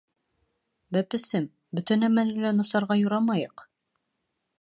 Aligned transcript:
—Бәпесем, 0.95 1.45
бөтә 1.79 1.97
нәмәне 2.05 2.41
лә 2.45 2.53
насарға 2.61 2.97
юрамайыҡ. 3.01 3.67